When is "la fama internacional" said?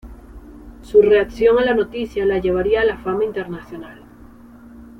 2.85-4.01